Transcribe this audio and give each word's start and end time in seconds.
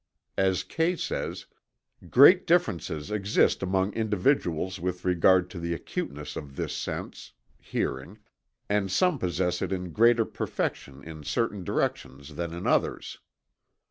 As 0.39 0.63
Kay 0.63 0.95
says: 0.95 1.45
"Great 2.09 2.47
differences 2.47 3.11
exist 3.11 3.61
among 3.61 3.93
individuals 3.93 4.79
with 4.79 5.05
regard 5.05 5.47
to 5.51 5.59
the 5.59 5.75
acuteness 5.75 6.35
of 6.35 6.55
this 6.55 6.73
sense 6.75 7.33
(hearing) 7.59 8.17
and 8.67 8.89
some 8.89 9.19
possess 9.19 9.61
it 9.61 9.71
in 9.71 9.91
greater 9.93 10.25
perfection 10.25 11.03
in 11.03 11.23
certain 11.23 11.63
directions 11.63 12.33
than 12.33 12.51
in 12.51 12.65
others. 12.65 13.19